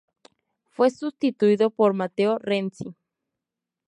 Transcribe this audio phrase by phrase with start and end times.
[0.71, 2.95] Fue sustituido por Matteo Renzi.